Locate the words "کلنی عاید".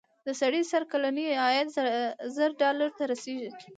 0.91-1.67